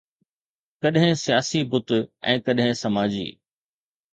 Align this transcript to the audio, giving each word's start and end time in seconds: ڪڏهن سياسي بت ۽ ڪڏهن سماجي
ڪڏهن 0.83 1.13
سياسي 1.25 1.59
بت 1.73 1.89
۽ 2.33 2.35
ڪڏهن 2.49 2.73
سماجي 2.83 3.27